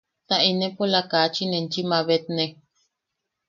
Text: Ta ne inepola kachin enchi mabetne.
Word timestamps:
Ta 0.27 0.35
ne 0.39 0.45
inepola 0.51 1.01
kachin 1.11 1.51
enchi 1.59 1.81
mabetne. 1.89 2.45